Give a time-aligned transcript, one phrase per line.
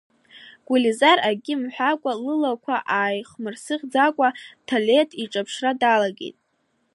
[0.65, 4.27] Гулизар, акгьы мҳәакәа, лылақәа ааихмырсыӷьӡакәа
[4.67, 6.37] Ҭелеҭ иҿаԥшра далагеит.